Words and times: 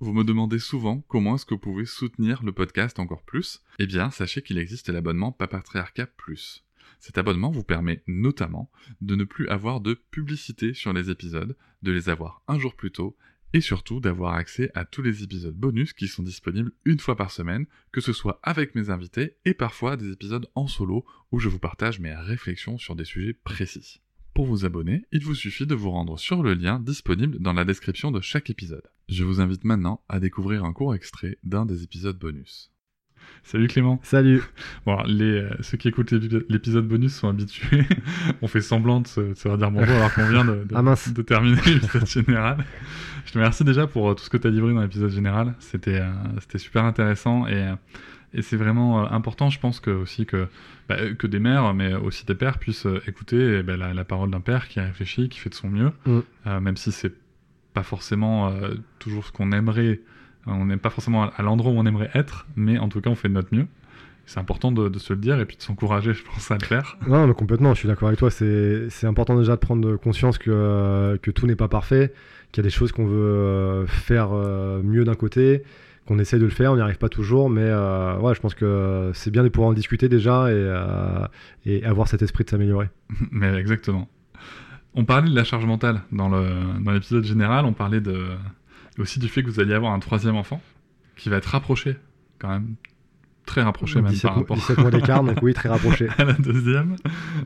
Vous 0.00 0.12
me 0.12 0.24
demandez 0.24 0.58
souvent 0.58 1.00
comment 1.08 1.36
est-ce 1.36 1.46
que 1.46 1.54
vous 1.54 1.60
pouvez 1.60 1.86
soutenir 1.86 2.42
le 2.42 2.52
podcast 2.52 2.98
encore 2.98 3.22
plus 3.22 3.62
Eh 3.78 3.86
bien, 3.86 4.10
sachez 4.10 4.42
qu'il 4.42 4.58
existe 4.58 4.88
l'abonnement 4.88 5.32
Papatriarcat 5.32 6.06
Plus. 6.06 6.64
Cet 6.98 7.18
abonnement 7.18 7.50
vous 7.50 7.64
permet 7.64 8.02
notamment 8.06 8.70
de 9.00 9.16
ne 9.16 9.24
plus 9.24 9.48
avoir 9.48 9.80
de 9.80 9.94
publicité 9.94 10.74
sur 10.74 10.92
les 10.92 11.10
épisodes, 11.10 11.56
de 11.82 11.92
les 11.92 12.08
avoir 12.08 12.42
un 12.48 12.58
jour 12.58 12.74
plus 12.74 12.90
tôt 12.90 13.16
et 13.52 13.60
surtout 13.60 14.00
d'avoir 14.00 14.34
accès 14.34 14.70
à 14.74 14.84
tous 14.84 15.02
les 15.02 15.22
épisodes 15.22 15.54
bonus 15.54 15.92
qui 15.92 16.08
sont 16.08 16.22
disponibles 16.22 16.72
une 16.84 17.00
fois 17.00 17.16
par 17.16 17.30
semaine, 17.30 17.66
que 17.92 18.00
ce 18.00 18.12
soit 18.12 18.40
avec 18.42 18.74
mes 18.74 18.90
invités 18.90 19.36
et 19.44 19.54
parfois 19.54 19.96
des 19.96 20.12
épisodes 20.12 20.48
en 20.54 20.66
solo 20.66 21.04
où 21.30 21.38
je 21.38 21.48
vous 21.48 21.58
partage 21.58 22.00
mes 22.00 22.14
réflexions 22.14 22.78
sur 22.78 22.96
des 22.96 23.04
sujets 23.04 23.34
précis. 23.34 24.00
Pour 24.34 24.46
vous 24.46 24.64
abonner, 24.64 25.04
il 25.12 25.22
vous 25.22 25.34
suffit 25.34 25.66
de 25.66 25.74
vous 25.74 25.90
rendre 25.90 26.18
sur 26.18 26.42
le 26.42 26.54
lien 26.54 26.80
disponible 26.80 27.38
dans 27.38 27.52
la 27.52 27.66
description 27.66 28.10
de 28.10 28.22
chaque 28.22 28.48
épisode. 28.48 28.88
Je 29.12 29.24
vous 29.24 29.42
invite 29.42 29.64
maintenant 29.64 30.00
à 30.08 30.20
découvrir 30.20 30.64
un 30.64 30.72
court 30.72 30.94
extrait 30.94 31.36
d'un 31.44 31.66
des 31.66 31.82
épisodes 31.82 32.18
bonus. 32.18 32.72
Salut 33.42 33.68
Clément. 33.68 34.00
Salut. 34.02 34.42
Bon, 34.86 35.02
les, 35.06 35.42
euh, 35.42 35.50
ceux 35.60 35.76
qui 35.76 35.88
écoutent 35.88 36.12
l'épisode 36.12 36.88
bonus 36.88 37.14
sont 37.14 37.28
habitués. 37.28 37.84
On 38.42 38.46
fait 38.46 38.62
semblant 38.62 39.02
de 39.02 39.06
se, 39.06 39.20
redire 39.46 39.70
bonjour 39.70 39.94
alors 39.94 40.14
qu'on 40.14 40.26
vient 40.26 40.46
de, 40.46 40.64
de, 40.64 40.68
ah 40.74 40.82
de 40.82 41.22
terminer 41.22 41.60
l'épisode 41.66 42.06
général. 42.06 42.64
Je 43.26 43.32
te 43.32 43.38
remercie 43.38 43.64
déjà 43.64 43.86
pour 43.86 44.10
euh, 44.10 44.14
tout 44.14 44.24
ce 44.24 44.30
que 44.30 44.38
tu 44.38 44.46
as 44.46 44.50
livré 44.50 44.72
dans 44.72 44.80
l'épisode 44.80 45.10
général. 45.10 45.56
C'était 45.58 46.00
euh, 46.00 46.10
c'était 46.40 46.58
super 46.58 46.84
intéressant 46.84 47.46
et, 47.46 47.74
et 48.32 48.40
c'est 48.40 48.56
vraiment 48.56 49.12
important, 49.12 49.50
je 49.50 49.60
pense 49.60 49.78
que 49.78 49.90
aussi 49.90 50.24
que, 50.24 50.48
bah, 50.88 51.12
que 51.18 51.26
des 51.26 51.38
mères, 51.38 51.74
mais 51.74 51.92
aussi 51.92 52.24
des 52.24 52.34
pères 52.34 52.58
puissent 52.58 52.88
écouter 53.06 53.58
eh 53.58 53.62
ben, 53.62 53.76
la, 53.76 53.92
la, 53.92 54.04
parole 54.06 54.30
d'un 54.30 54.40
père 54.40 54.68
qui 54.68 54.80
réfléchit, 54.80 55.28
qui 55.28 55.38
fait 55.38 55.50
de 55.50 55.54
son 55.54 55.68
mieux, 55.68 55.92
mm. 56.06 56.58
même 56.60 56.78
si 56.78 56.92
c'est 56.92 57.12
pas 57.72 57.82
forcément 57.82 58.52
toujours 58.98 59.24
ce 59.24 59.32
qu'on 59.32 59.52
aimerait 59.52 60.00
on 60.46 60.66
n'est 60.66 60.76
pas 60.76 60.90
forcément 60.90 61.30
à 61.30 61.42
l'endroit 61.42 61.72
où 61.72 61.76
on 61.76 61.86
aimerait 61.86 62.10
être, 62.14 62.46
mais 62.56 62.78
en 62.78 62.88
tout 62.88 63.00
cas, 63.00 63.10
on 63.10 63.14
fait 63.14 63.28
de 63.28 63.34
notre 63.34 63.54
mieux. 63.54 63.66
C'est 64.24 64.38
important 64.38 64.70
de, 64.70 64.98
se 64.98 65.12
le 65.12 65.18
dire 65.18 65.40
et 65.40 65.44
puis 65.44 65.56
de 65.56 65.62
s'encourager, 65.62 66.14
je 66.14 66.24
pense, 66.24 66.50
à 66.50 66.56
le 66.56 66.64
faire. 66.64 66.96
Non, 67.06 67.26
mais 67.26 67.34
complètement, 67.34 67.74
je 67.74 67.80
suis 67.80 67.88
d'accord 67.88 68.08
avec 68.08 68.18
toi. 68.18 68.30
C'est 68.30 69.04
important 69.04 69.36
déjà 69.38 69.52
de 69.52 69.60
prendre 69.60 69.96
conscience 69.96 70.38
que, 70.38 71.18
que 71.22 71.30
tout 71.30 71.46
n'est 71.46 71.56
pas 71.56 71.68
parfait, 71.68 72.12
qu'il 72.50 72.62
y 72.62 72.64
a 72.64 72.68
des 72.68 72.74
choses 72.74 72.92
qu'on 72.92 73.06
veut 73.06 73.16
euh, 73.16 73.86
faire 73.86 74.30
euh, 74.32 74.80
mieux 74.82 75.04
d'un 75.04 75.14
côté, 75.14 75.64
qu'on 76.06 76.18
essaie 76.18 76.38
de 76.38 76.44
le 76.44 76.50
faire, 76.50 76.72
on 76.72 76.76
n'y 76.76 76.82
arrive 76.82 76.98
pas 76.98 77.08
toujours, 77.08 77.50
mais 77.50 77.64
euh, 77.64 78.16
ouais, 78.18 78.34
je 78.34 78.40
pense 78.40 78.54
que 78.54 79.10
c'est 79.14 79.30
bien 79.30 79.42
de 79.42 79.48
pouvoir 79.48 79.70
en 79.70 79.74
discuter 79.74 80.08
déjà 80.08 80.52
et, 80.52 80.86
et 81.66 81.84
avoir 81.84 82.08
cet 82.08 82.22
esprit 82.22 82.44
de 82.44 82.50
s'améliorer. 82.50 82.88
mais 83.32 83.54
exactement. 83.54 84.08
On 84.94 85.04
parlait 85.04 85.30
de 85.30 85.34
la 85.34 85.44
charge 85.44 85.64
mentale 85.64 86.02
dans 86.12 86.28
l'épisode 86.92 87.22
dans 87.22 87.28
général, 87.28 87.64
on 87.64 87.72
parlait 87.72 88.00
de, 88.00 88.26
aussi 88.98 89.18
du 89.18 89.28
fait 89.28 89.42
que 89.42 89.48
vous 89.48 89.60
alliez 89.60 89.74
avoir 89.74 89.92
un 89.92 89.98
troisième 89.98 90.36
enfant 90.36 90.60
qui 91.16 91.28
va 91.28 91.36
être 91.36 91.46
rapproché 91.46 91.96
quand 92.38 92.48
même 92.48 92.74
très 93.46 93.62
rapproché 93.62 94.00
même 94.00 94.16
par 94.20 94.36
rapport 94.36 94.56
17 94.56 94.78
mois 94.78 94.90
d'écart 94.90 95.24
donc 95.24 95.38
oui 95.42 95.52
très 95.52 95.68
rapproché 95.68 96.08
à 96.18 96.24
la 96.24 96.32
deuxième 96.34 96.96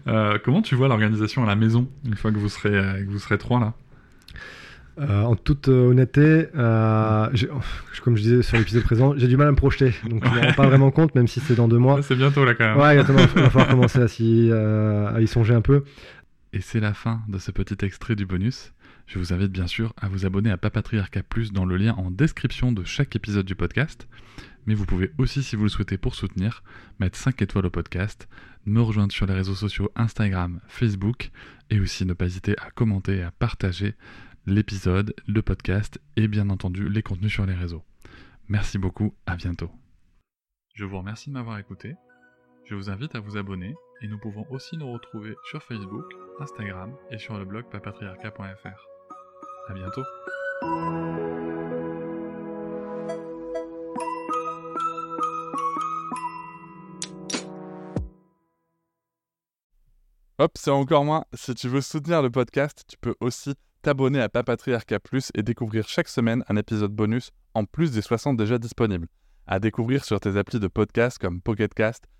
euh, 0.06 0.38
comment 0.44 0.62
tu 0.62 0.74
vois 0.74 0.88
l'organisation 0.88 1.42
à 1.42 1.46
la 1.46 1.56
maison 1.56 1.88
une 2.04 2.16
fois 2.16 2.32
que 2.32 2.38
vous 2.38 2.48
serez 2.48 2.74
euh, 2.74 3.04
que 3.04 3.10
vous 3.10 3.18
serez 3.18 3.38
trois 3.38 3.60
là? 3.60 3.74
Euh, 4.98 5.24
en 5.24 5.36
toute 5.36 5.68
honnêteté, 5.68 6.46
comme 6.54 8.16
je 8.16 8.22
disais 8.22 8.40
sur 8.40 8.56
l'épisode 8.56 8.82
présent, 8.82 9.12
j'ai 9.18 9.28
du 9.28 9.36
mal 9.36 9.48
à 9.48 9.50
me 9.50 9.56
projeter, 9.56 9.92
donc 10.08 10.24
je 10.24 10.30
ne 10.30 10.34
me 10.36 10.46
rends 10.46 10.52
pas 10.54 10.66
vraiment 10.66 10.90
compte, 10.90 11.14
même 11.14 11.28
si 11.28 11.38
c'est 11.40 11.54
dans 11.54 11.68
deux 11.68 11.76
mois. 11.76 12.00
C'est 12.00 12.16
bientôt 12.16 12.46
là 12.46 12.54
quand 12.54 12.64
même. 12.64 12.78
Ouais, 12.78 12.96
il 12.96 13.02
va 13.02 13.28
falloir 13.50 13.68
commencer 13.68 13.98
à, 13.98 15.08
à 15.14 15.20
y 15.20 15.26
songer 15.26 15.52
un 15.52 15.60
peu. 15.60 15.84
Et 16.56 16.62
c'est 16.62 16.80
la 16.80 16.94
fin 16.94 17.22
de 17.28 17.36
ce 17.36 17.50
petit 17.50 17.84
extrait 17.84 18.16
du 18.16 18.24
bonus. 18.24 18.72
Je 19.06 19.18
vous 19.18 19.34
invite 19.34 19.52
bien 19.52 19.66
sûr 19.66 19.92
à 19.98 20.08
vous 20.08 20.24
abonner 20.24 20.50
à 20.50 20.56
Papatriarca 20.56 21.22
Plus 21.22 21.52
dans 21.52 21.66
le 21.66 21.76
lien 21.76 21.92
en 21.96 22.10
description 22.10 22.72
de 22.72 22.82
chaque 22.82 23.14
épisode 23.14 23.44
du 23.44 23.54
podcast. 23.54 24.08
Mais 24.64 24.72
vous 24.72 24.86
pouvez 24.86 25.12
aussi, 25.18 25.42
si 25.42 25.54
vous 25.54 25.64
le 25.64 25.68
souhaitez 25.68 25.98
pour 25.98 26.14
soutenir, 26.14 26.62
mettre 26.98 27.18
5 27.18 27.42
étoiles 27.42 27.66
au 27.66 27.70
podcast, 27.70 28.26
me 28.64 28.80
rejoindre 28.80 29.12
sur 29.12 29.26
les 29.26 29.34
réseaux 29.34 29.54
sociaux 29.54 29.92
Instagram, 29.96 30.62
Facebook, 30.66 31.30
et 31.68 31.78
aussi 31.78 32.06
ne 32.06 32.14
pas 32.14 32.24
hésiter 32.24 32.56
à 32.56 32.70
commenter 32.70 33.18
et 33.18 33.22
à 33.22 33.32
partager 33.32 33.94
l'épisode, 34.46 35.14
le 35.26 35.42
podcast 35.42 36.00
et 36.16 36.26
bien 36.26 36.48
entendu 36.48 36.88
les 36.88 37.02
contenus 37.02 37.34
sur 37.34 37.44
les 37.44 37.52
réseaux. 37.52 37.84
Merci 38.48 38.78
beaucoup, 38.78 39.14
à 39.26 39.36
bientôt. 39.36 39.70
Je 40.74 40.86
vous 40.86 40.96
remercie 40.96 41.28
de 41.28 41.34
m'avoir 41.34 41.58
écouté. 41.58 41.96
Je 42.64 42.74
vous 42.74 42.88
invite 42.88 43.14
à 43.14 43.20
vous 43.20 43.36
abonner 43.36 43.74
et 44.02 44.08
nous 44.08 44.18
pouvons 44.18 44.46
aussi 44.50 44.76
nous 44.76 44.92
retrouver 44.92 45.34
sur 45.44 45.62
Facebook, 45.62 46.04
Instagram 46.40 46.94
et 47.10 47.18
sur 47.18 47.38
le 47.38 47.44
blog 47.44 47.64
papatriarca.fr. 47.70 48.88
À 49.68 49.72
bientôt. 49.72 50.04
Hop, 60.38 60.52
c'est 60.56 60.70
encore 60.70 61.04
moins. 61.04 61.24
Si 61.32 61.54
tu 61.54 61.66
veux 61.68 61.80
soutenir 61.80 62.20
le 62.20 62.30
podcast, 62.30 62.84
tu 62.86 62.98
peux 63.00 63.14
aussi 63.20 63.54
t'abonner 63.80 64.20
à 64.20 64.28
Papatriarca 64.28 65.00
Plus 65.00 65.30
et 65.34 65.42
découvrir 65.42 65.88
chaque 65.88 66.08
semaine 66.08 66.44
un 66.48 66.56
épisode 66.56 66.92
bonus 66.92 67.30
en 67.54 67.64
plus 67.64 67.92
des 67.92 68.02
60 68.02 68.36
déjà 68.36 68.58
disponibles. 68.58 69.08
À 69.46 69.60
découvrir 69.60 70.04
sur 70.04 70.20
tes 70.20 70.36
applis 70.36 70.60
de 70.60 70.68
podcast 70.68 71.18
comme 71.18 71.40
Pocketcast, 71.40 72.04